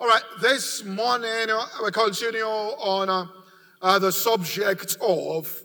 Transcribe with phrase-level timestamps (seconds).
[0.00, 3.26] All right, this morning uh, we continue on uh,
[3.82, 5.62] uh, the subject of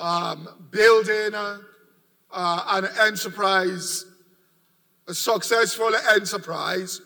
[0.00, 1.58] um, building uh,
[2.32, 4.04] uh, an enterprise,
[5.06, 7.02] a successful enterprise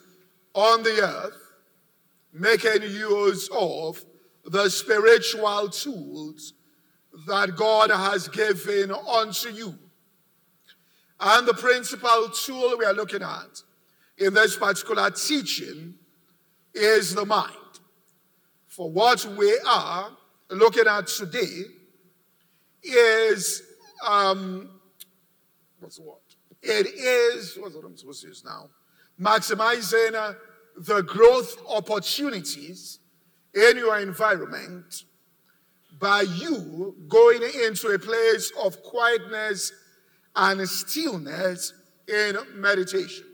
[0.55, 1.37] on the earth,
[2.33, 4.03] making use of
[4.43, 6.53] the spiritual tools
[7.27, 9.77] that God has given unto you.
[11.19, 13.61] And the principal tool we are looking at
[14.17, 15.93] in this particular teaching
[16.73, 17.53] is the mind.
[18.67, 20.11] For what we are
[20.49, 21.63] looking at today
[22.83, 23.63] is,
[24.05, 24.69] um,
[25.79, 26.15] what's word?
[26.61, 28.69] It is, what's what I'm supposed to use now?
[29.19, 30.33] Maximizing uh,
[30.77, 32.99] the growth opportunities
[33.53, 35.03] in your environment
[35.99, 39.71] by you going into a place of quietness
[40.35, 41.73] and stillness
[42.07, 43.25] in meditation,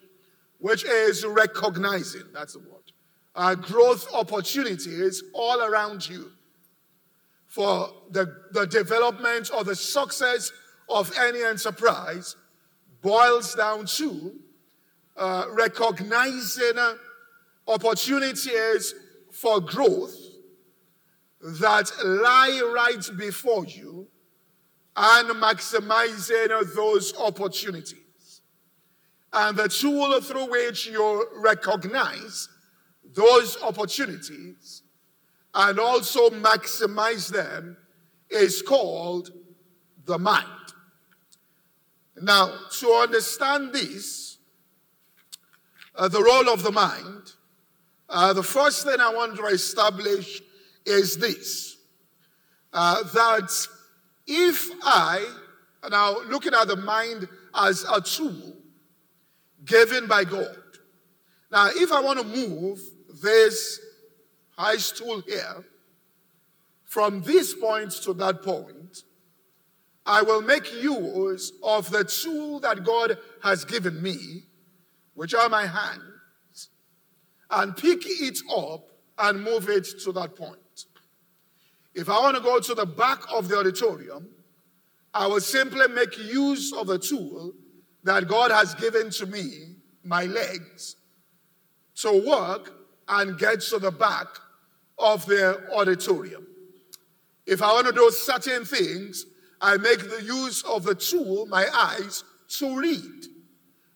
[0.59, 2.83] which is recognizing, that's the word,
[3.36, 6.31] uh, growth opportunities all around you
[7.48, 10.52] for the, the development or the success
[10.90, 12.36] of any enterprise
[13.02, 14.34] boils down to
[15.17, 16.95] uh, recognizing uh,
[17.68, 18.94] opportunities
[19.31, 20.16] for growth
[21.41, 24.07] that lie right before you
[24.96, 28.41] and maximizing those opportunities.
[29.31, 32.47] And the tool through which you recognize
[33.13, 34.84] those opportunities
[35.53, 37.78] and also maximize them
[38.29, 39.31] is called
[40.06, 40.47] the mind.
[42.22, 44.38] Now, to understand this,
[45.96, 47.34] uh, the role of the mind,
[48.09, 50.41] uh, the first thing I want to establish
[50.85, 51.78] is this
[52.72, 53.68] uh, that
[54.28, 55.25] if I,
[55.90, 58.53] now looking at the mind as a tool
[59.63, 60.57] given by God,
[61.51, 62.80] now if I want to move
[63.22, 63.79] this
[64.57, 65.63] high stool here
[66.85, 69.03] from this point to that point,
[70.06, 74.44] I will make use of the tool that God has given me,
[75.16, 76.69] which are my hands,
[77.50, 80.85] and pick it up and move it to that point.
[81.95, 84.30] If I want to go to the back of the auditorium,
[85.16, 87.53] I will simply make use of the tool
[88.03, 90.95] that God has given to me, my legs,
[91.95, 94.28] to work and get to the back
[94.97, 96.47] of the auditorium.
[97.46, 99.25] If I want to do certain things,
[99.59, 102.24] I make the use of the tool, my eyes,
[102.59, 103.25] to read,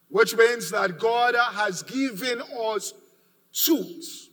[0.09, 2.93] which means that God has given us
[3.53, 4.27] tools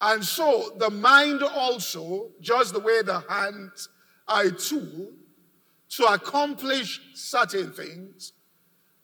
[0.00, 3.88] and so the mind also, just the way the hands
[4.28, 5.12] are a tool
[5.90, 8.32] to accomplish certain things,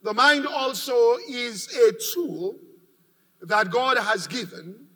[0.02, 2.56] the mind also is a tool
[3.42, 4.86] that God has given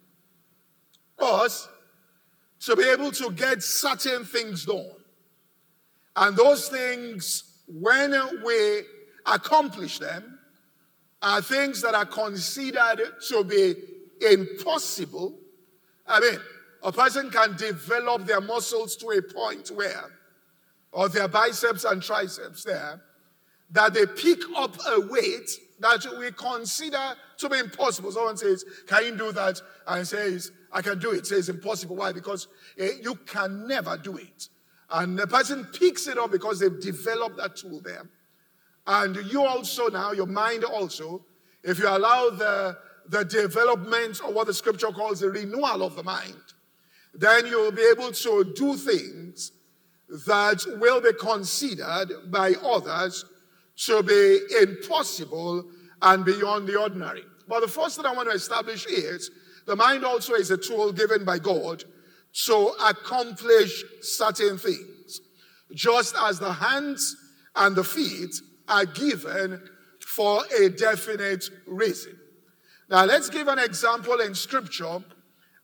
[1.19, 1.69] us
[2.61, 4.91] to be able to get certain things done.
[6.15, 8.13] And those things, when
[8.45, 8.83] we
[9.27, 10.39] accomplish them,
[11.23, 13.75] are things that are considered to be
[14.21, 15.39] impossible
[16.09, 16.39] I mean,
[16.83, 20.11] a person can develop their muscles to a point where,
[20.93, 23.03] or their biceps and triceps there,
[23.71, 25.51] that they pick up a weight
[25.81, 28.13] that we consider to be impossible.
[28.13, 29.61] Someone says, Can you do that?
[29.87, 31.27] And says, I can do it.
[31.27, 31.97] Says impossible.
[31.97, 32.13] Why?
[32.13, 32.49] Because
[32.79, 34.49] eh, you can never do it.
[34.91, 38.09] And the person picks it up because they've developed that tool there.
[38.87, 41.25] And you also now, your mind also,
[41.65, 42.79] if you allow the
[43.09, 46.35] the development of what the scripture calls the renewal of the mind,
[47.15, 49.53] then you will be able to do things
[50.27, 53.25] that will be considered by others
[53.77, 55.65] to be impossible
[56.03, 57.25] and beyond the ordinary.
[57.49, 59.31] But the first thing I want to establish is
[59.67, 61.85] the mind also is a tool given by God
[62.45, 65.21] to accomplish certain things,
[65.73, 67.17] just as the hands
[67.55, 68.35] and the feet
[68.69, 69.61] are given
[70.01, 72.19] for a definite reason.
[72.89, 75.03] Now, let's give an example in scripture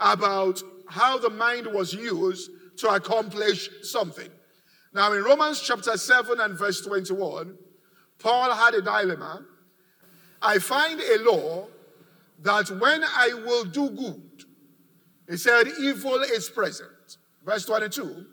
[0.00, 4.29] about how the mind was used to accomplish something.
[4.93, 7.56] Now, in Romans chapter 7 and verse 21,
[8.19, 9.44] Paul had a dilemma.
[10.42, 11.68] I find a law
[12.40, 14.44] that when I will do good,
[15.28, 17.18] he said, evil is present.
[17.44, 18.26] Verse 22,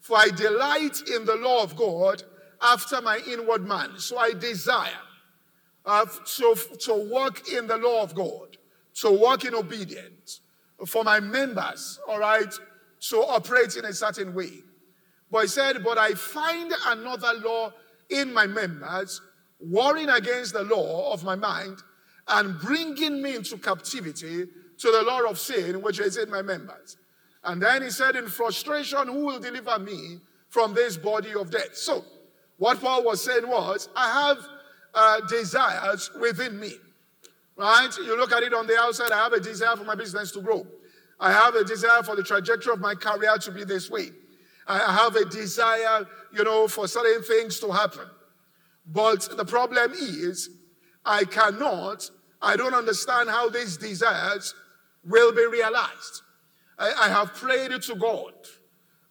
[0.00, 2.22] for I delight in the law of God
[2.62, 3.98] after my inward man.
[3.98, 4.90] So I desire
[5.84, 6.06] uh,
[6.36, 8.56] to, to walk in the law of God,
[8.94, 10.40] to walk in obedience,
[10.86, 12.52] for my members, all right,
[13.00, 14.50] to operate in a certain way.
[15.30, 17.72] But he said, But I find another law
[18.10, 19.20] in my members,
[19.58, 21.78] warring against the law of my mind
[22.28, 24.46] and bringing me into captivity
[24.78, 26.96] to the law of sin which is in my members.
[27.44, 30.18] And then he said, In frustration, who will deliver me
[30.48, 31.74] from this body of death?
[31.74, 32.04] So,
[32.56, 34.38] what Paul was saying was, I have
[34.94, 36.72] uh, desires within me.
[37.56, 37.90] Right?
[37.98, 40.40] You look at it on the outside, I have a desire for my business to
[40.40, 40.66] grow.
[41.20, 44.10] I have a desire for the trajectory of my career to be this way.
[44.66, 48.08] I have a desire, you know, for certain things to happen.
[48.86, 50.50] But the problem is,
[51.04, 52.10] I cannot,
[52.40, 54.54] I don't understand how these desires
[55.04, 56.22] will be realized.
[56.78, 58.34] I, I have prayed to God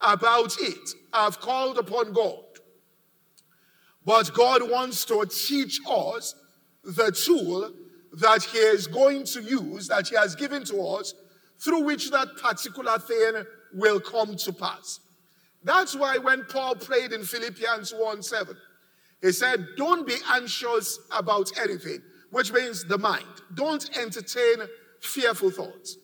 [0.01, 0.89] about it.
[1.11, 2.43] I've called upon God.
[4.05, 6.35] But God wants to teach us
[6.83, 7.71] the tool
[8.19, 11.13] that He is going to use, that He has given to us,
[11.59, 13.43] through which that particular thing
[13.73, 14.99] will come to pass.
[15.63, 18.55] That's why when Paul prayed in Philippians 1 7,
[19.23, 23.25] he said, Don't be anxious about anything, which means the mind.
[23.55, 24.57] Don't entertain
[24.99, 25.97] fearful thoughts.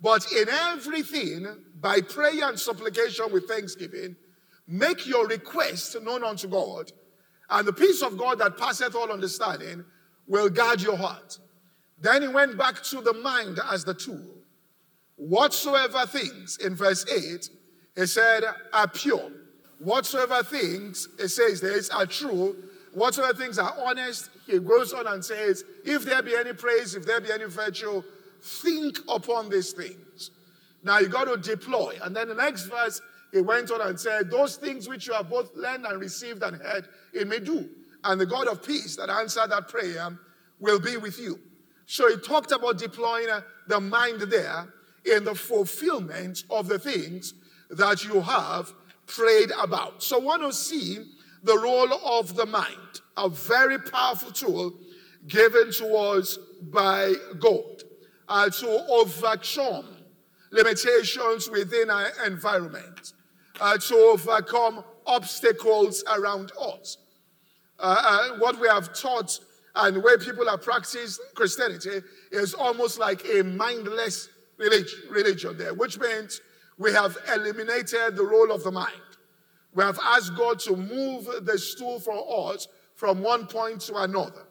[0.00, 1.46] But in everything,
[1.80, 4.14] by prayer and supplication with thanksgiving,
[4.68, 6.92] make your request known unto God,
[7.50, 9.84] and the peace of God that passeth all understanding
[10.28, 11.38] will guard your heart.
[11.98, 14.36] Then he went back to the mind as the tool.
[15.16, 17.50] Whatsoever things, in verse 8,
[17.96, 19.30] he said, are pure.
[19.80, 22.54] Whatsoever things, it says this, are true.
[22.92, 27.06] Whatsoever things are honest, he goes on and says, if there be any praise, if
[27.06, 28.02] there be any virtue,
[28.42, 30.30] think upon these things.
[30.82, 31.98] Now you got to deploy.
[32.02, 33.00] And then the next verse,
[33.32, 36.60] he went on and said, Those things which you have both learned and received and
[36.60, 37.68] heard, it may do.
[38.04, 40.18] And the God of peace that answered that prayer
[40.58, 41.38] will be with you.
[41.86, 43.28] So he talked about deploying
[43.66, 44.72] the mind there
[45.04, 47.34] in the fulfillment of the things
[47.70, 48.72] that you have
[49.10, 50.02] prayed about.
[50.02, 50.98] So, want to see
[51.42, 54.74] the role of the mind, a very powerful tool
[55.26, 57.82] given to us by God
[58.28, 59.96] uh, to overcome
[60.50, 63.12] limitations within our environment,
[63.60, 66.98] uh, to overcome obstacles around us.
[67.78, 68.02] Uh,
[68.32, 69.38] uh what we have taught
[69.74, 74.28] and where people have practiced Christianity is almost like a mindless
[74.58, 76.40] religion, religion there, which means
[76.80, 78.94] we have eliminated the role of the mind.
[79.74, 84.46] We have asked God to move the stool for us from one point to another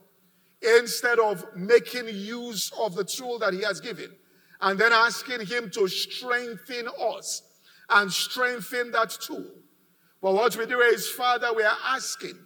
[0.78, 4.12] instead of making use of the tool that He has given
[4.62, 7.42] and then asking Him to strengthen us
[7.90, 9.50] and strengthen that tool.
[10.22, 12.38] But what we do is, Father, we are asking.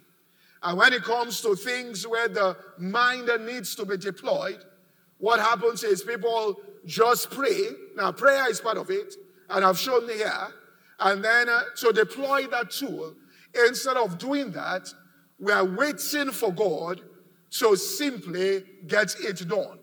[0.62, 4.64] And when it comes to things where the mind needs to be deployed,
[5.18, 7.68] what happens is people just pray.
[7.96, 9.14] Now, prayer is part of it
[9.50, 10.48] and I've shown here.
[11.00, 13.14] And then uh, to deploy that tool,
[13.66, 14.92] instead of doing that,
[15.38, 17.00] we are waiting for God
[17.50, 19.78] to simply get it done.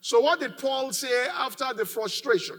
[0.00, 2.56] So, what did Paul say after the frustration?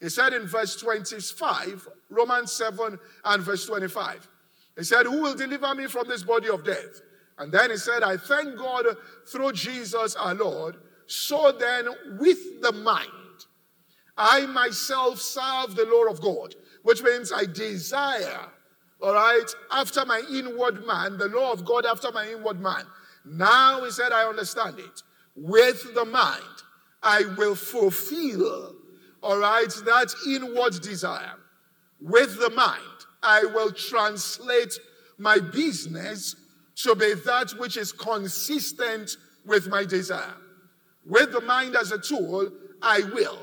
[0.00, 4.28] He said in verse 25, Romans 7 and verse 25,
[4.76, 7.00] he said, Who will deliver me from this body of death?
[7.38, 8.86] And then he said, I thank God
[9.26, 10.76] through Jesus our Lord.
[11.06, 13.10] So then, with the mind,
[14.16, 18.48] I myself serve the law of God, which means I desire,
[19.00, 22.84] all right, after my inward man, the law of God after my inward man.
[23.24, 25.02] Now he said, I understand it.
[25.34, 26.42] With the mind,
[27.02, 28.76] I will fulfill,
[29.22, 31.34] all right, that inward desire.
[32.00, 32.80] With the mind,
[33.22, 34.78] I will translate
[35.18, 36.36] my business
[36.76, 40.34] to be that which is consistent with my desire.
[41.06, 42.50] With the mind as a tool,
[42.82, 43.38] I will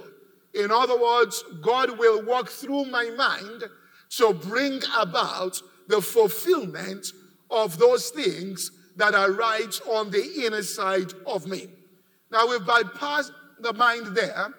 [0.53, 3.63] in other words, God will walk through my mind
[4.17, 7.07] to bring about the fulfillment
[7.49, 11.67] of those things that are right on the inner side of me.
[12.31, 14.53] Now we've bypassed the mind there,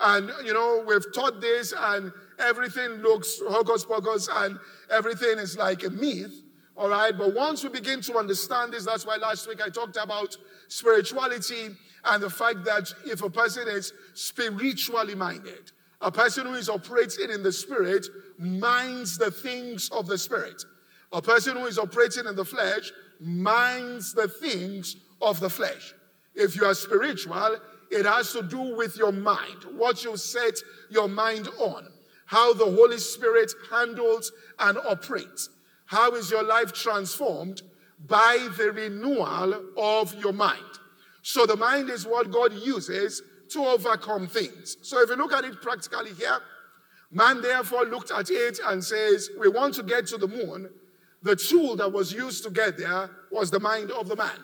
[0.00, 4.58] and you know, we've taught this, and everything looks hocus pocus, and
[4.90, 6.32] everything is like a myth.
[6.76, 9.98] All right, but once we begin to understand this, that's why last week I talked
[10.00, 10.36] about
[10.68, 16.68] spirituality and the fact that if a person is spiritually minded, a person who is
[16.68, 18.06] operating in the spirit
[18.38, 20.64] minds the things of the spirit.
[21.12, 22.90] A person who is operating in the flesh
[23.20, 25.94] minds the things of the flesh.
[26.34, 27.56] If you are spiritual,
[27.90, 30.54] it has to do with your mind, what you set
[30.90, 31.86] your mind on,
[32.26, 35.50] how the Holy Spirit handles and operates.
[35.84, 37.62] How is your life transformed?
[38.06, 40.71] By the renewal of your mind.
[41.22, 44.76] So the mind is what God uses to overcome things.
[44.82, 46.38] So if you look at it practically here,
[47.10, 50.70] man therefore looked at it and says, We want to get to the moon.
[51.22, 54.38] The tool that was used to get there was the mind of the man.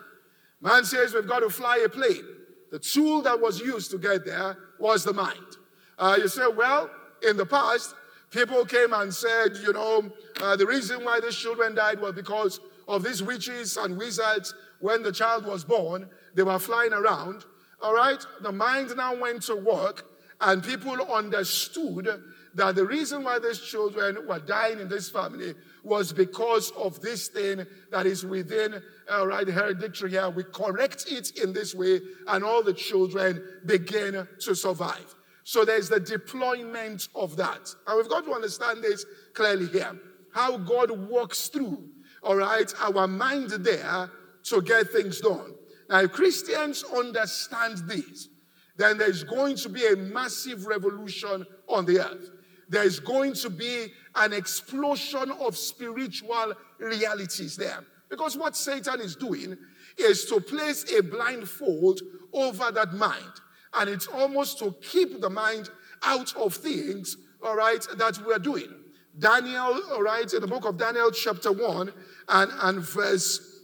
[0.60, 2.24] Man says, We've got to fly a plane.
[2.70, 5.56] The tool that was used to get there was the mind.
[5.98, 6.90] Uh, you say, well,
[7.28, 7.94] in the past,
[8.30, 12.60] people came and said, you know, uh, the reason why these children died was because
[12.86, 14.54] of these witches and wizards.
[14.80, 16.08] When the child was born,
[16.38, 17.44] they were flying around.
[17.82, 20.06] All right, the mind now went to work,
[20.40, 22.08] and people understood
[22.54, 27.26] that the reason why these children were dying in this family was because of this
[27.26, 28.80] thing that is within,
[29.10, 30.30] all right, hereditary here.
[30.30, 35.14] We correct it in this way, and all the children begin to survive.
[35.42, 37.74] So there's the deployment of that.
[37.86, 39.04] And we've got to understand this
[39.34, 39.98] clearly here.
[40.32, 41.82] How God works through,
[42.22, 44.10] all right, our mind there
[44.44, 45.54] to get things done.
[45.88, 48.28] Now, if Christians understand this,
[48.76, 52.30] then there's going to be a massive revolution on the earth.
[52.68, 57.80] There's going to be an explosion of spiritual realities there.
[58.10, 59.56] Because what Satan is doing
[59.98, 62.00] is to place a blindfold
[62.32, 63.32] over that mind.
[63.74, 65.70] And it's almost to keep the mind
[66.02, 68.72] out of things, all right, that we're doing.
[69.18, 71.92] Daniel, all right, in the book of Daniel, chapter 1
[72.28, 73.60] and, and verse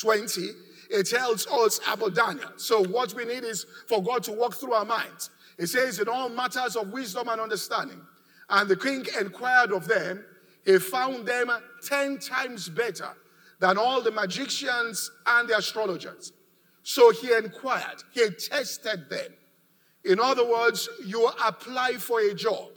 [0.00, 0.48] 20,
[0.90, 2.50] it tells us about Daniel.
[2.56, 5.30] So, what we need is for God to walk through our minds.
[5.58, 8.00] It says, in all matters of wisdom and understanding.
[8.48, 10.24] And the king inquired of them,
[10.64, 11.50] he found them
[11.84, 13.08] 10 times better
[13.58, 16.32] than all the magicians and the astrologers.
[16.82, 19.32] So he inquired, he tested them.
[20.04, 22.68] In other words, you apply for a job.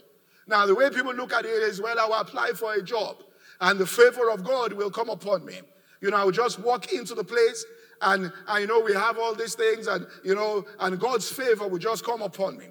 [0.48, 3.18] Now, the way people look at it is, well, I will apply for a job
[3.62, 5.60] and the favor of God will come upon me.
[6.02, 7.66] You know, I will just walk into the place
[8.02, 11.80] and I know we have all these things and, you know, and God's favor will
[11.80, 12.68] just come upon me.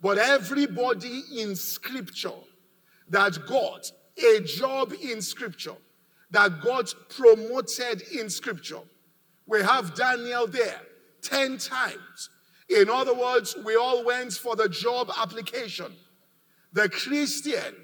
[0.00, 2.30] But everybody in scripture
[3.08, 5.76] that got a job in scripture,
[6.30, 8.80] that got promoted in scripture,
[9.46, 10.80] we have Daniel there
[11.22, 12.30] 10 times.
[12.68, 15.92] In other words, we all went for the job application.
[16.72, 17.74] The Christian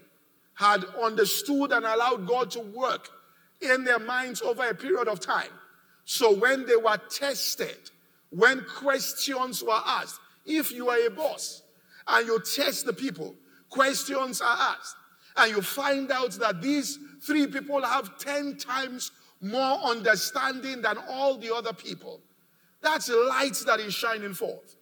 [0.54, 3.10] had understood and allowed God to work
[3.60, 5.50] in their minds over a period of time.
[6.06, 7.90] So when they were tested,
[8.30, 11.62] when questions were asked, if you are a boss
[12.06, 13.34] and you test the people,
[13.68, 14.96] questions are asked,
[15.36, 19.10] and you find out that these three people have 10 times
[19.40, 22.20] more understanding than all the other people.
[22.82, 24.76] That's light that is shining forth.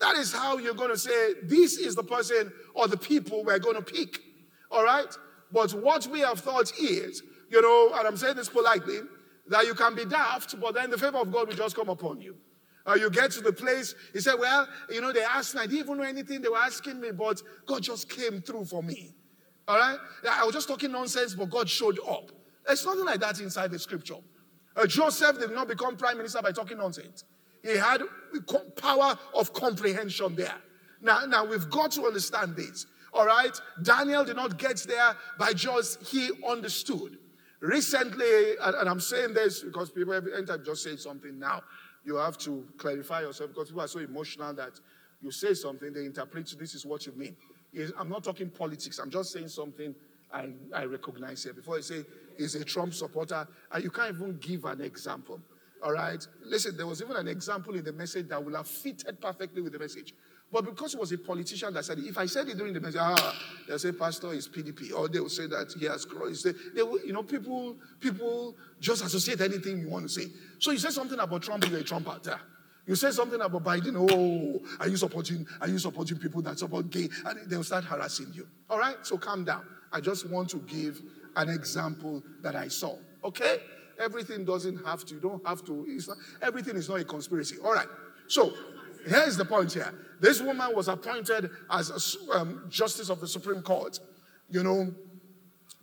[0.00, 3.58] That is how you're going to say, this is the person or the people we're
[3.58, 4.18] going to pick.
[4.70, 5.14] All right?
[5.52, 9.00] But what we have thought is, you know, and I'm saying this politely,
[9.48, 12.20] that you can be daft, but then the favor of God will just come upon
[12.20, 12.36] you.
[12.86, 15.66] Uh, you get to the place, he said, Well, you know, they asked me, I
[15.66, 19.14] didn't even know anything they were asking me, but God just came through for me.
[19.68, 19.98] All right?
[20.30, 22.30] I was just talking nonsense, but God showed up.
[22.66, 24.16] There's nothing like that inside the scripture.
[24.76, 27.24] Uh, Joseph did not become prime minister by talking nonsense.
[27.62, 28.02] He had
[28.76, 30.54] power of comprehension there.
[31.02, 32.86] Now, now we've got to understand this.
[33.12, 33.58] All right?
[33.82, 37.18] Daniel did not get there by just he understood.
[37.60, 41.62] Recently, and, I'm saying this because people every time just say something now,
[42.04, 44.80] you have to clarify yourself because people are so emotional that
[45.20, 47.36] you say something, they interpret this is what you mean.
[47.98, 49.94] I'm not talking politics, I'm just saying something
[50.32, 51.52] I, I recognize here.
[51.52, 52.04] Before I say
[52.38, 55.40] he's a Trump supporter, and you can't even give an example.
[55.82, 56.26] All right?
[56.42, 59.72] Listen, there was even an example in the message that will have fitted perfectly with
[59.72, 60.14] the message.
[60.52, 63.00] But because it was a politician that said if I said it during the message,
[63.00, 63.38] ah,
[63.68, 66.44] they'll say Pastor is PDP, or they will say that he has crossed.
[66.74, 70.26] They will, you know, people, people just associate anything you want to say.
[70.58, 72.18] So you say something about Trump, you're a Trumper.
[72.86, 76.90] You say something about Biden, oh, are you supporting, are you supporting people that support
[76.90, 77.08] gay?
[77.24, 78.48] And they'll start harassing you.
[78.68, 78.96] All right?
[79.02, 79.64] So calm down.
[79.92, 81.00] I just want to give
[81.36, 82.96] an example that I saw.
[83.22, 83.58] Okay?
[84.00, 87.56] Everything doesn't have to, you don't have to, not, everything is not a conspiracy.
[87.62, 87.86] All right.
[88.26, 88.52] So
[89.06, 89.92] here's the point here.
[90.20, 93.98] This woman was appointed as um, Justice of the Supreme Court,
[94.50, 94.92] you know,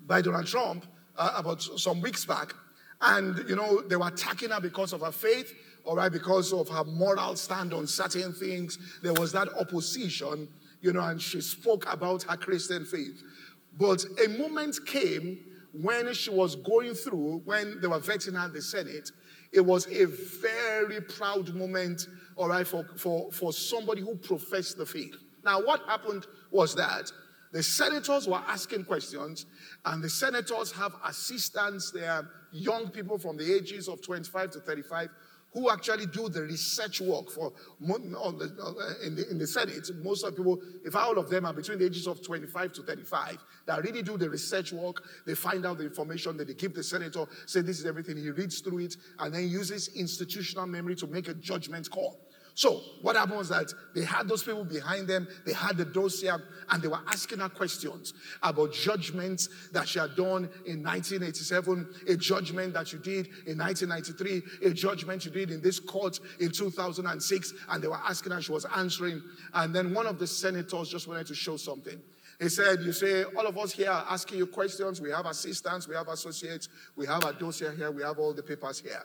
[0.06, 0.86] by Donald Trump
[1.18, 2.54] uh, about some weeks back.
[3.02, 5.54] And, you know, they were attacking her because of her faith,
[5.86, 8.78] all right, because of her moral stand on certain things.
[9.04, 10.48] There was that opposition,
[10.82, 13.22] you know, and she spoke about her Christian faith.
[13.78, 15.40] But a moment came
[15.74, 19.12] when she was going through, when they were vetting her in the Senate,
[19.52, 24.86] it was a very proud moment, all right, for, for, for somebody who professed the
[24.86, 25.16] faith.
[25.44, 27.12] Now, what happened was that
[27.52, 29.46] the senators were asking questions,
[29.86, 31.92] and the senators have assistants.
[31.92, 35.10] They are young people from the ages of 25 to 35
[35.58, 39.90] who actually do the research work for in the, in the Senate.
[40.04, 42.84] Most of the people, if all of them are between the ages of 25 to
[42.84, 46.76] 35, that really do the research work, they find out the information, that they give
[46.76, 50.96] the senator, say this is everything, he reads through it, and then uses institutional memory
[50.96, 52.27] to make a judgment call.
[52.58, 56.32] So what happened was that they had those people behind them, they had the dossier,
[56.70, 62.18] and they were asking her questions about judgments that she had done in 1987, a
[62.18, 67.54] judgment that you did in 1993, a judgment you did in this court in 2006,
[67.70, 69.22] and they were asking her, she was answering.
[69.54, 72.02] And then one of the senators just wanted to show something.
[72.40, 75.00] He said, You say, all of us here are asking you questions.
[75.00, 78.42] We have assistants, we have associates, we have a dossier here, we have all the
[78.42, 79.04] papers here.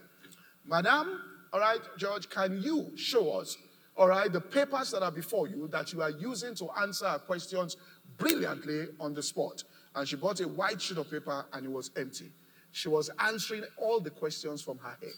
[0.64, 1.20] Madam,
[1.52, 3.58] all right, Judge, can you show us,
[3.96, 7.18] all right, the papers that are before you that you are using to answer our
[7.18, 7.76] questions
[8.16, 9.62] brilliantly on the spot?
[9.94, 12.30] And she brought a white sheet of paper and it was empty.
[12.70, 15.12] She was answering all the questions from her head.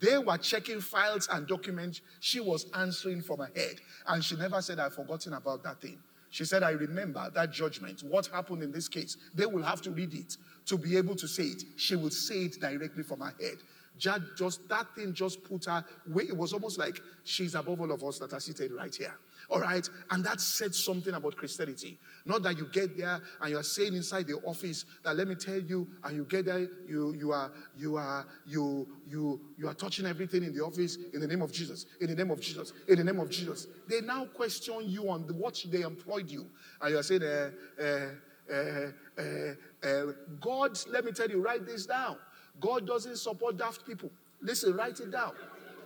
[0.00, 2.00] They were checking files and documents.
[2.18, 3.76] She was answering from her head.
[4.08, 5.98] And she never said, I've forgotten about that thing.
[6.30, 8.02] She said, I remember that judgment.
[8.02, 9.16] What happened in this case?
[9.34, 11.62] They will have to read it to be able to say it.
[11.76, 13.58] She will say it directly from her head
[13.98, 16.24] just that thing just put her way.
[16.24, 19.14] It was almost like she's above all of us that are seated right here.
[19.50, 19.88] All right.
[20.10, 21.98] And that said something about Christianity.
[22.26, 25.58] Not that you get there and you're saying inside the office that let me tell
[25.58, 30.06] you, and you get there, you you are you are you you you are touching
[30.06, 32.98] everything in the office in the name of Jesus, in the name of Jesus, in
[32.98, 33.68] the name of Jesus.
[33.88, 36.46] They now question you on the, what they employed you,
[36.82, 37.50] and you're saying, uh,
[37.82, 38.08] uh,
[38.50, 42.16] uh, uh, God, let me tell you, write this down.
[42.60, 44.10] God doesn't support daft people.
[44.40, 45.32] Listen, write it down.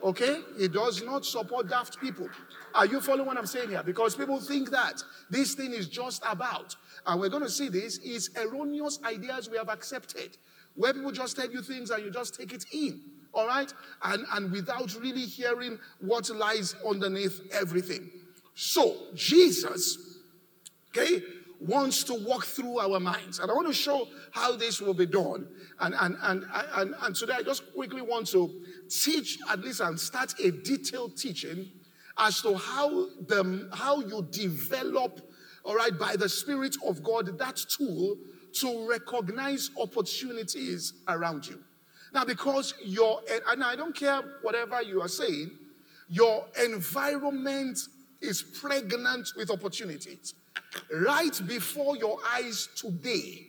[0.03, 0.41] Okay?
[0.59, 2.29] He does not support daft people.
[2.75, 3.83] Are you following what I'm saying here?
[3.83, 6.75] Because people think that this thing is just about,
[7.07, 10.37] and we're going to see this, is erroneous ideas we have accepted,
[10.75, 13.01] where people just tell you things and you just take it in.
[13.33, 13.73] All right?
[14.03, 18.11] And, and without really hearing what lies underneath everything.
[18.55, 20.19] So, Jesus,
[20.91, 21.23] okay,
[21.67, 23.39] wants to walk through our minds.
[23.39, 25.49] And I want to show how this will be done.
[25.81, 26.45] And, and, and,
[26.75, 28.51] and, and today I just quickly want to
[28.89, 31.71] teach, at least, and start a detailed teaching
[32.19, 32.89] as to how,
[33.27, 35.21] the, how you develop,
[35.65, 38.17] all right, by the Spirit of God, that tool
[38.55, 41.63] to recognize opportunities around you.
[42.13, 45.51] Now, because your, and I don't care whatever you are saying,
[46.09, 47.79] your environment
[48.21, 50.35] is pregnant with opportunities
[50.93, 53.47] right before your eyes today.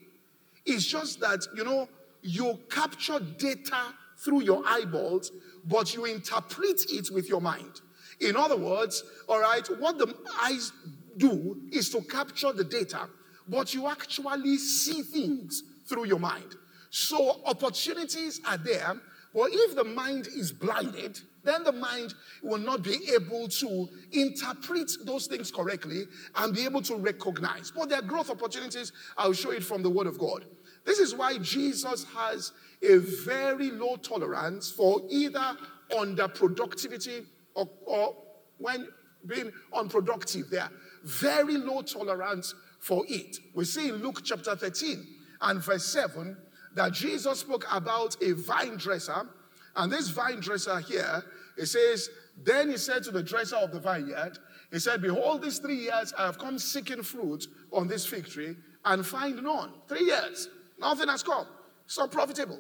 [0.66, 1.88] It's just that, you know,
[2.22, 5.32] you capture data through your eyeballs,
[5.66, 7.82] but you interpret it with your mind.
[8.20, 10.72] In other words, all right, what the eyes
[11.18, 13.10] do is to capture the data,
[13.48, 16.56] but you actually see things through your mind.
[16.90, 18.96] So opportunities are there,
[19.34, 24.92] but if the mind is blinded, then the mind will not be able to interpret
[25.06, 26.04] those things correctly
[26.36, 27.72] and be able to recognize.
[27.72, 28.92] But there are growth opportunities.
[29.18, 30.46] I'll show it from the Word of God.
[30.86, 35.58] This is why Jesus has a very low tolerance for either
[35.92, 38.16] underproductivity or, or
[38.58, 38.88] when
[39.26, 40.50] being unproductive.
[40.50, 40.70] There,
[41.04, 43.38] very low tolerance for it.
[43.54, 45.08] We see in Luke chapter 13
[45.42, 46.38] and verse 7
[46.76, 49.28] that Jesus spoke about a vine dresser
[49.76, 51.24] and this vine dresser here,
[51.58, 52.10] it says,
[52.44, 54.38] Then he said to the dresser of the vineyard,
[54.72, 58.56] He said, Behold, these three years I have come seeking fruit on this fig tree
[58.86, 59.72] and find none.
[59.88, 61.48] Three years, nothing has come.
[61.86, 62.60] It's not profitable.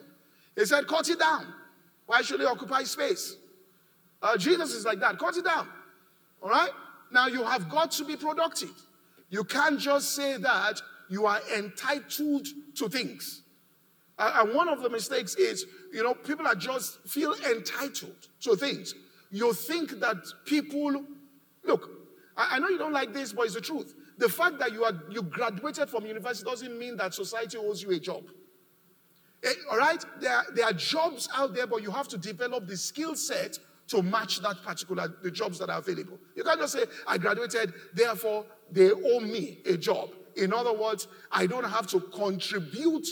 [0.56, 1.54] He said, Cut it down.
[2.06, 3.36] Why should it occupy space?
[4.21, 5.19] Uh, Jesus is like that.
[5.19, 5.67] Cut it down.
[6.41, 6.71] All right?
[7.12, 8.73] Now you have got to be productive.
[9.30, 13.42] You can't just say that you are entitled to things.
[14.17, 18.93] And one of the mistakes is, you know, people are just feel entitled to things.
[19.32, 21.04] You think that people,
[21.63, 21.89] look,
[22.38, 23.93] I, know you don't like this, but it's the truth.
[24.17, 27.91] The fact that you are you graduated from university doesn't mean that society owes you
[27.91, 28.23] a job.
[29.43, 32.67] Eh, all right, there are, there are jobs out there, but you have to develop
[32.67, 36.17] the skill set to match that particular the jobs that are available.
[36.36, 40.10] You can't just say, I graduated, therefore they owe me a job.
[40.36, 43.08] In other words, I don't have to contribute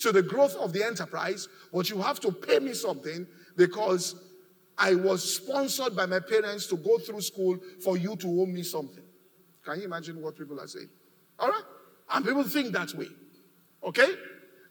[0.00, 4.14] to the growth of the enterprise, but you have to pay me something because
[4.78, 8.62] I was sponsored by my parents to go through school for you to owe me
[8.62, 9.04] something.
[9.64, 10.88] Can you imagine what people are saying?
[11.38, 11.62] All right?
[12.10, 13.08] And people think that way.
[13.82, 14.14] Okay?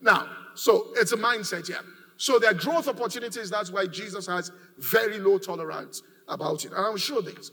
[0.02, 1.80] Now, so it's a mindset here.
[2.18, 3.50] So there are growth opportunities.
[3.50, 6.72] That's why Jesus has very low tolerance about it.
[6.72, 7.52] And I'll show this.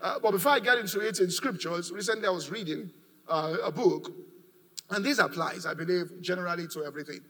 [0.00, 2.90] Uh, but before I get into it in scriptures, recently I was reading
[3.28, 4.12] uh, a book
[4.90, 7.20] and this applies, I believe, generally to everything.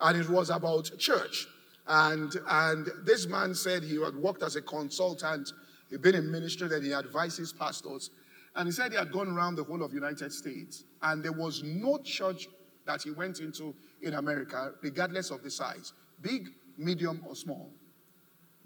[0.00, 1.46] And it was about church.
[1.86, 5.52] And, and this man said he had worked as a consultant,
[5.90, 8.10] he'd been in ministry, that he advises pastors.
[8.54, 11.62] And he said he had gone around the whole of United States, and there was
[11.62, 12.48] no church
[12.86, 17.70] that he went into in America, regardless of the size, big, medium, or small,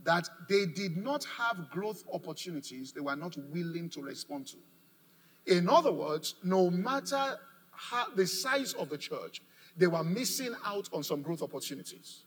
[0.04, 4.56] that they did not have growth opportunities they were not willing to respond to.
[5.46, 7.38] In other words, no matter
[7.76, 9.42] how, the size of the church,
[9.76, 12.24] they were missing out on some growth opportunities.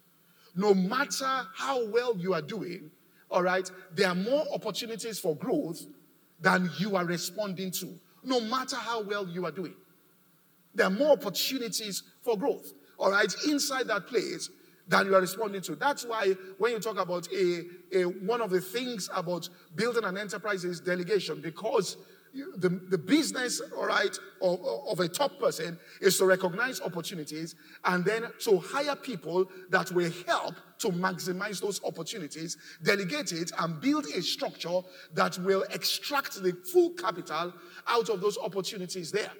[0.55, 2.91] No matter how well you are doing,
[3.29, 5.81] all right, there are more opportunities for growth
[6.39, 9.75] than you are responding to, no matter how well you are doing.
[10.75, 14.49] There are more opportunities for growth, all right, inside that place
[14.87, 15.75] than you are responding to.
[15.75, 20.17] That's why when you talk about a, a one of the things about building an
[20.17, 21.97] enterprise is delegation, because
[22.57, 28.03] the, the business, all right, of, of a top person is to recognize opportunities and
[28.05, 34.05] then to hire people that will help to maximize those opportunities, delegate it, and build
[34.15, 34.81] a structure
[35.13, 37.53] that will extract the full capital
[37.87, 39.31] out of those opportunities there.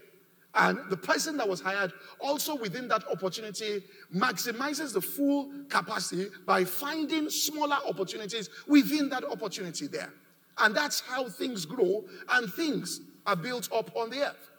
[0.56, 3.84] And the person that was hired also within that opportunity
[4.14, 10.12] maximizes the full capacity by finding smaller opportunities within that opportunity there.
[10.60, 14.50] And that's how things grow and things are built up on the earth.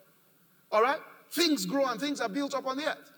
[0.70, 1.00] All right?
[1.30, 3.12] Things grow and things are built up on the earth.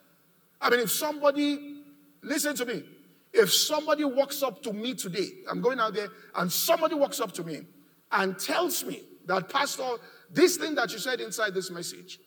[0.60, 1.82] I mean, if somebody,
[2.22, 2.84] listen to me,
[3.32, 7.32] if somebody walks up to me today, I'm going out there, and somebody walks up
[7.32, 7.62] to me
[8.10, 9.84] and tells me that, Pastor,
[10.30, 12.18] this thing that you said inside this message,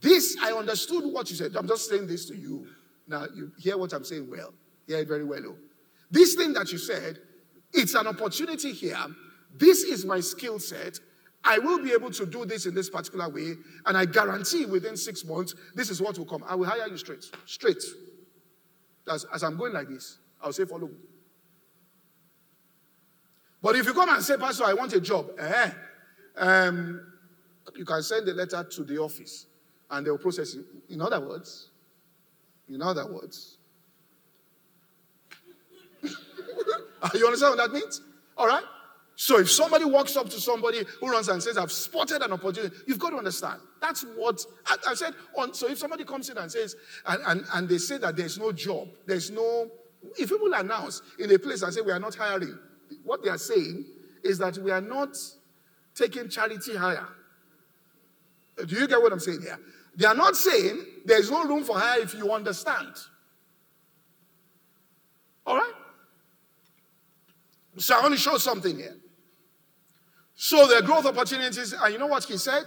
[0.00, 1.56] this, I understood what you said.
[1.56, 2.66] I'm just saying this to you.
[3.06, 4.52] Now, you hear what I'm saying well.
[4.86, 5.42] Hear it very well.
[5.46, 5.56] Oh.
[6.10, 7.18] This thing that you said,
[7.72, 9.06] it's an opportunity here
[9.56, 10.98] this is my skill set.
[11.44, 13.54] I will be able to do this in this particular way,
[13.86, 16.42] and I guarantee within six months, this is what will come.
[16.48, 17.24] I will hire you straight.
[17.44, 17.82] Straight.
[19.10, 20.94] As, as I'm going like this, I'll say, follow me.
[23.62, 25.70] But if you come and say, Pastor, I want a job, eh,
[26.36, 27.00] um,
[27.76, 29.46] you can send a letter to the office
[29.90, 30.66] and they'll process it.
[30.90, 31.70] In other words,
[32.68, 33.56] in other words,
[36.02, 38.02] you understand what that means?
[38.36, 38.64] All right?
[39.16, 42.74] So if somebody walks up to somebody who runs and says, I've spotted an opportunity,
[42.86, 43.60] you've got to understand.
[43.80, 45.14] That's what I, I said.
[45.36, 46.74] On, so if somebody comes in and says,
[47.06, 49.70] and, and, and they say that there's no job, there's no,
[50.18, 52.58] if people announce in a place and say we are not hiring,
[53.04, 53.84] what they are saying
[54.24, 55.16] is that we are not
[55.94, 57.06] taking charity hire.
[58.66, 59.58] Do you get what I'm saying here?
[59.96, 62.96] They are not saying there's no room for hire if you understand.
[65.46, 65.72] All right?
[67.76, 68.96] So I want to show something here.
[70.34, 71.72] So are growth opportunities.
[71.72, 72.64] And you know what he said?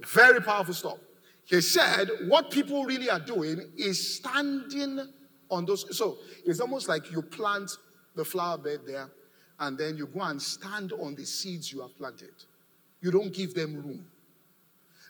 [0.00, 0.98] Very powerful stuff.
[1.44, 5.00] He said, what people really are doing is standing
[5.50, 5.96] on those.
[5.96, 7.70] So it's almost like you plant
[8.14, 9.10] the flower bed there,
[9.58, 12.32] and then you go and stand on the seeds you have planted.
[13.00, 14.06] You don't give them room.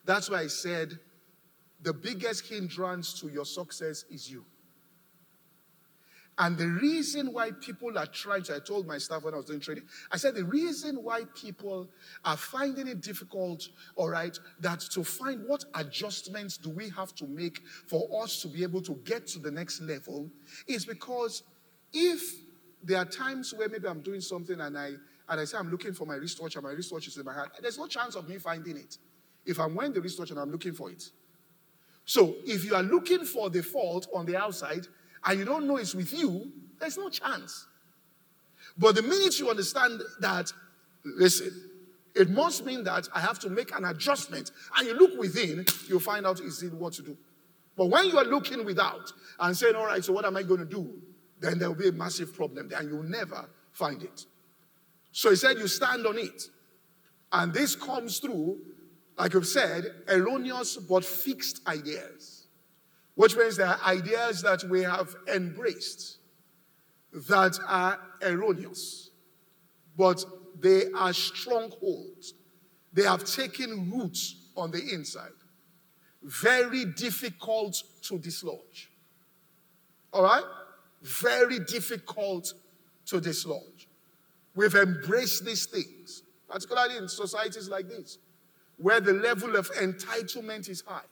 [0.05, 0.99] That's why I said
[1.83, 4.45] the biggest hindrance to your success is you.
[6.41, 9.45] And the reason why people are trying to, I told my staff when I was
[9.45, 11.91] doing training, I said the reason why people
[12.25, 17.27] are finding it difficult, all right, that to find what adjustments do we have to
[17.27, 20.31] make for us to be able to get to the next level
[20.67, 21.43] is because
[21.93, 22.23] if
[22.83, 24.93] there are times where maybe I'm doing something and I
[25.29, 27.51] and I say I'm looking for my wristwatch and my wristwatch is in my hand,
[27.61, 28.97] there's no chance of me finding it.
[29.45, 31.05] If I'm wearing the wristwatch and I'm looking for it.
[32.07, 34.87] So if you are looking for the fault on the outside,
[35.25, 37.67] and you don't know it's with you, there's no chance.
[38.79, 40.53] But the minute you understand that,
[41.05, 41.71] listen,
[42.15, 46.01] it must mean that I have to make an adjustment, and you look within, you'll
[46.01, 47.17] find out easily what to do.
[47.77, 50.61] But when you are looking without and saying, all right, so what am I going
[50.61, 50.93] to do?
[51.41, 54.27] Then there will be a massive problem there, and you'll never find it.
[55.13, 56.43] So he said, you stand on it.
[57.33, 58.59] And this comes through,
[59.17, 62.40] like I've said, erroneous but fixed ideas
[63.21, 66.17] which means there are ideas that we have embraced
[67.29, 69.11] that are erroneous,
[69.95, 70.25] but
[70.59, 72.33] they are strongholds.
[72.95, 75.37] They have taken roots on the inside.
[76.23, 78.91] Very difficult to dislodge.
[80.15, 80.45] All right?
[81.03, 82.55] Very difficult
[83.05, 83.87] to dislodge.
[84.55, 88.17] We've embraced these things, particularly in societies like this,
[88.79, 91.10] where the level of entitlement is high.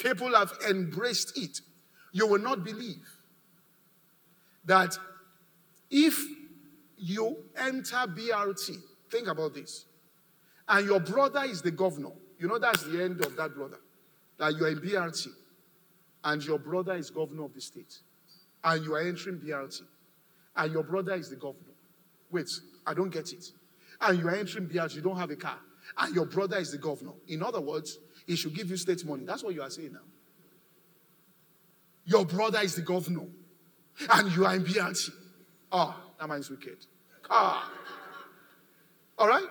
[0.00, 1.60] People have embraced it.
[2.12, 3.06] You will not believe
[4.64, 4.96] that
[5.90, 6.18] if
[6.96, 8.76] you enter BRT,
[9.10, 9.84] think about this,
[10.68, 13.78] and your brother is the governor, you know that's the end of that brother.
[14.38, 15.28] That you are in BRT,
[16.24, 17.98] and your brother is governor of the state,
[18.64, 19.82] and you are entering BRT,
[20.56, 21.74] and your brother is the governor.
[22.30, 22.48] Wait,
[22.86, 23.44] I don't get it.
[24.00, 25.58] And you are entering BRT, you don't have a car,
[25.98, 27.12] and your brother is the governor.
[27.28, 27.98] In other words,
[28.30, 29.24] he should give you state money.
[29.24, 30.06] That's what you are saying now.
[32.04, 33.26] Your brother is the governor,
[34.08, 35.10] and you are in BRT.
[35.72, 36.76] Ah, That man is wicked.
[37.28, 37.68] Ah.
[39.18, 39.44] All right?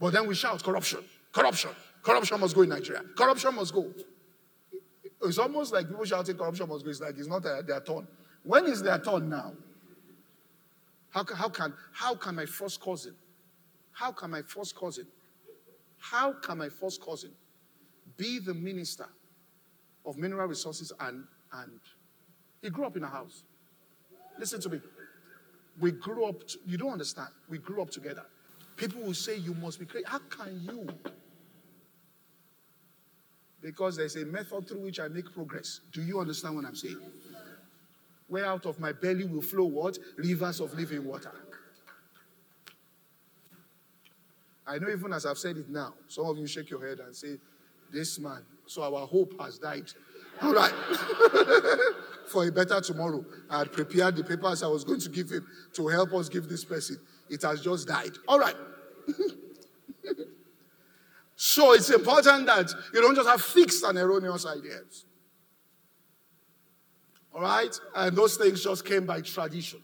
[0.00, 1.70] But then we shout corruption, corruption,
[2.02, 3.02] corruption must go in Nigeria.
[3.16, 3.92] Corruption must go.
[5.22, 6.90] It's almost like people shouting corruption must go.
[6.90, 8.08] It's like it's not their, their turn.
[8.42, 9.52] When is their turn now?
[11.10, 13.14] How, how, can, how can my first cousin,
[13.92, 15.06] how can my first cousin,
[15.98, 17.30] how can my first cousin
[18.16, 19.06] be the minister
[20.04, 21.80] of mineral resources and, and
[22.62, 23.42] he grew up in a house.
[24.38, 24.80] Listen to me.
[25.80, 27.28] We grew up, you don't understand.
[27.48, 28.24] We grew up together.
[28.76, 30.06] People will say, You must be crazy.
[30.06, 30.86] How can you?
[33.62, 35.80] Because there's a method through which I make progress.
[35.92, 36.98] Do you understand what I'm saying?
[38.28, 39.98] Where out of my belly will flow what?
[40.16, 41.32] Rivers of living water.
[44.66, 47.14] I know even as I've said it now, some of you shake your head and
[47.14, 47.36] say,
[47.92, 49.90] This man, so our hope has died.
[50.42, 50.72] All right.
[52.26, 53.24] For a better tomorrow.
[53.48, 56.48] I had prepared the papers I was going to give him to help us give
[56.48, 56.98] this person.
[57.30, 58.12] It has just died.
[58.26, 58.56] All right.
[61.36, 65.04] so it's important that you don't just have fixed and erroneous ideas.
[67.32, 67.78] All right?
[67.94, 69.80] And those things just came by tradition.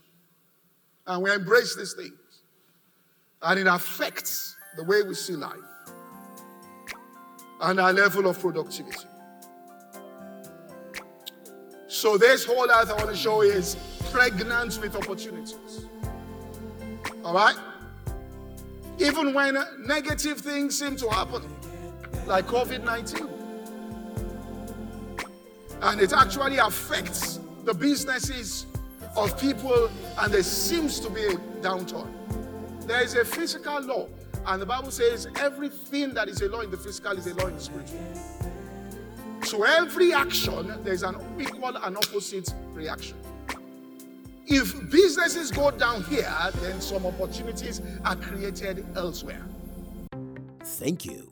[1.07, 2.13] And we embrace these things.
[3.41, 5.59] And it affects the way we see life
[7.63, 9.07] and our level of productivity.
[11.87, 13.77] So, this whole earth I want to show is
[14.11, 15.87] pregnant with opportunities.
[17.25, 17.57] All right?
[18.99, 21.43] Even when negative things seem to happen,
[22.27, 23.29] like COVID 19,
[25.83, 28.67] and it actually affects the businesses
[29.17, 32.11] of people, and there seems to be a downturn.
[32.87, 34.09] There is a physical law,
[34.47, 37.47] and the Bible says everything that is a law in the physical is a law
[37.47, 37.99] in the spiritual.
[39.45, 43.17] So every action, there's an equal and opposite reaction.
[44.47, 49.43] If businesses go down here, then some opportunities are created elsewhere.
[50.65, 51.32] Thank you